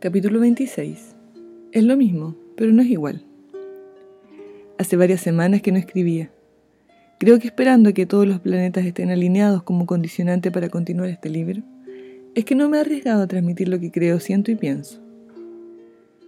[0.00, 1.16] Capítulo 26.
[1.72, 3.24] Es lo mismo, pero no es igual.
[4.78, 6.30] Hace varias semanas que no escribía.
[7.18, 11.64] Creo que esperando que todos los planetas estén alineados como condicionante para continuar este libro,
[12.36, 15.02] es que no me he arriesgado a transmitir lo que creo, siento y pienso.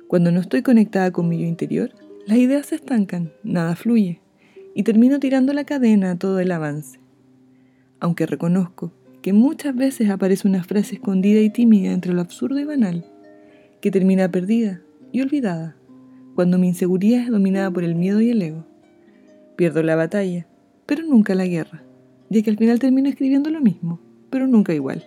[0.09, 1.93] Cuando no estoy conectada con mi yo interior,
[2.27, 4.21] las ideas se estancan, nada fluye,
[4.75, 6.99] y termino tirando la cadena a todo el avance.
[8.01, 8.91] Aunque reconozco
[9.23, 13.07] que muchas veces aparece una frase escondida y tímida entre lo absurdo y banal,
[13.81, 14.81] que termina perdida
[15.13, 15.77] y olvidada
[16.35, 18.65] cuando mi inseguridad es dominada por el miedo y el ego.
[19.57, 20.47] Pierdo la batalla,
[20.87, 21.83] pero nunca la guerra,
[22.31, 25.05] ya que al final termino escribiendo lo mismo, pero nunca igual.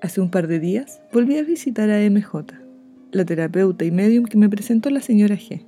[0.00, 2.54] Hace un par de días volví a visitar a MJ,
[3.12, 5.64] la terapeuta y medium que me presentó la señora G.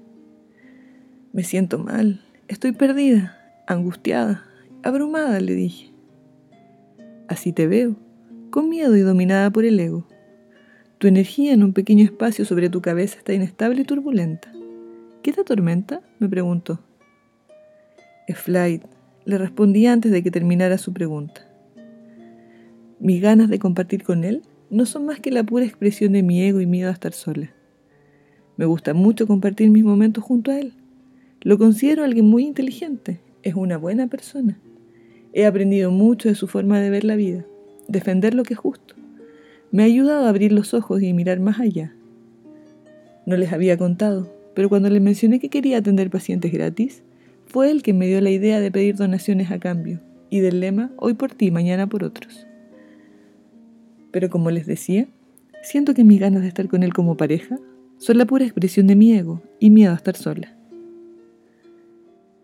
[1.33, 4.45] Me siento mal, estoy perdida, angustiada,
[4.83, 5.93] abrumada, le dije.
[7.29, 7.97] Así te veo,
[8.51, 10.07] con miedo y dominada por el ego.
[11.01, 14.53] Tu energía en un pequeño espacio sobre tu cabeza está inestable y turbulenta.
[15.23, 16.03] ¿Qué te atormenta?
[16.19, 16.79] me preguntó.
[18.35, 18.83] Flight,
[19.25, 21.49] le respondí antes de que terminara su pregunta.
[22.99, 26.43] Mis ganas de compartir con él no son más que la pura expresión de mi
[26.43, 27.51] ego y miedo a estar sola.
[28.59, 30.75] Me gusta mucho compartir mis momentos junto a él.
[31.41, 34.61] Lo considero alguien muy inteligente, es una buena persona.
[35.33, 37.47] He aprendido mucho de su forma de ver la vida,
[37.89, 39.00] defender lo que es justo
[39.73, 41.95] me ha ayudado a abrir los ojos y mirar más allá.
[43.25, 47.03] No les había contado, pero cuando les mencioné que quería atender pacientes gratis,
[47.47, 50.91] fue él quien me dio la idea de pedir donaciones a cambio y del lema
[50.97, 52.47] hoy por ti, mañana por otros.
[54.11, 55.07] Pero como les decía,
[55.63, 57.59] siento que mis ganas de estar con él como pareja
[57.99, 60.57] son la pura expresión de mi ego y miedo a estar sola.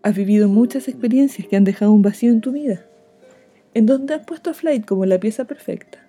[0.01, 2.85] Has vivido muchas experiencias que han dejado un vacío en tu vida,
[3.73, 6.06] en donde has puesto a Flight como la pieza perfecta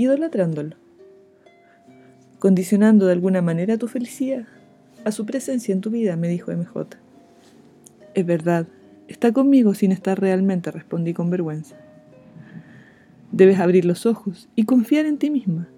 [0.00, 0.76] idolatrándolo,
[2.38, 4.46] condicionando de alguna manera tu felicidad
[5.04, 6.96] a su presencia en tu vida, me dijo MJ.
[8.14, 8.66] Es verdad,
[9.08, 11.76] está conmigo sin estar realmente, respondí con vergüenza.
[13.32, 15.68] Debes abrir los ojos y confiar en ti misma.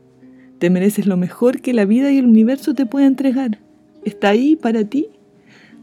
[0.59, 3.59] Te mereces lo mejor que la vida y el universo te pueda entregar.
[4.05, 5.09] Está ahí para ti.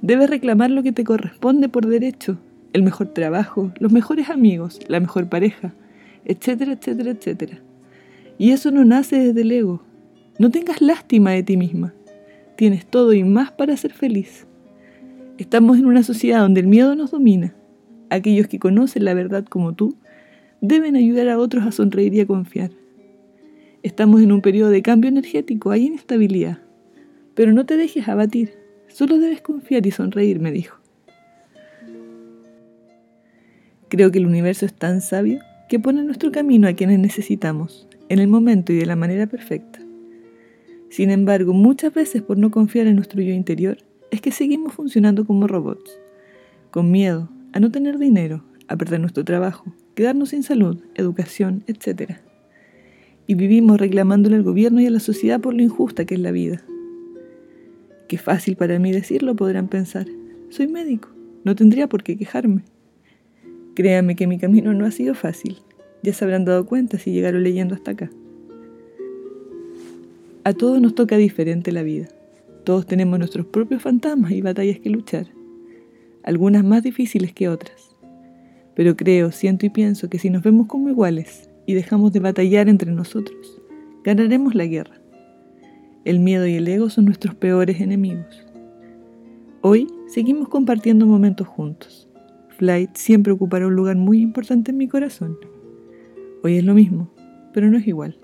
[0.01, 2.37] Debes reclamar lo que te corresponde por derecho,
[2.71, 5.73] el mejor trabajo, los mejores amigos, la mejor pareja,
[6.25, 7.59] etcétera, etcétera, etcétera.
[8.39, 9.83] Y eso no nace desde el ego.
[10.39, 11.93] No tengas lástima de ti misma.
[12.55, 14.47] Tienes todo y más para ser feliz.
[15.37, 17.53] Estamos en una sociedad donde el miedo nos domina.
[18.09, 19.97] Aquellos que conocen la verdad como tú
[20.61, 22.71] deben ayudar a otros a sonreír y a confiar.
[23.83, 26.59] Estamos en un periodo de cambio energético, hay inestabilidad.
[27.35, 28.53] Pero no te dejes abatir,
[28.87, 30.77] solo debes confiar y sonreír, me dijo.
[33.89, 38.19] Creo que el universo es tan sabio que pone nuestro camino a quienes necesitamos en
[38.19, 39.79] el momento y de la manera perfecta.
[40.89, 43.77] Sin embargo, muchas veces por no confiar en nuestro yo interior,
[44.11, 45.99] es que seguimos funcionando como robots,
[46.71, 52.13] con miedo a no tener dinero, a perder nuestro trabajo, quedarnos sin salud, educación, etc.
[53.27, 56.31] Y vivimos reclamándole al gobierno y a la sociedad por lo injusta que es la
[56.31, 56.63] vida.
[58.07, 60.07] Qué fácil para mí decirlo, podrán pensar.
[60.49, 61.09] Soy médico,
[61.43, 62.63] no tendría por qué quejarme.
[63.75, 65.57] Créame que mi camino no ha sido fácil.
[66.03, 68.09] Ya se habrán dado cuenta si llegaron leyendo hasta acá.
[70.43, 72.07] A todos nos toca diferente la vida.
[72.63, 75.27] Todos tenemos nuestros propios fantasmas y batallas que luchar,
[76.23, 77.95] algunas más difíciles que otras.
[78.75, 82.69] Pero creo, siento y pienso que si nos vemos como iguales y dejamos de batallar
[82.69, 83.61] entre nosotros,
[84.03, 85.01] ganaremos la guerra.
[86.05, 88.45] El miedo y el ego son nuestros peores enemigos.
[89.61, 92.07] Hoy seguimos compartiendo momentos juntos.
[92.57, 95.37] Flight siempre ocupará un lugar muy importante en mi corazón.
[96.41, 97.13] Hoy es lo mismo,
[97.53, 98.17] pero no es igual.